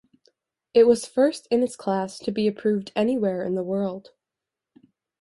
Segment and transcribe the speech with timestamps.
[0.73, 4.09] It was first in its class to be approved anywhere in the world.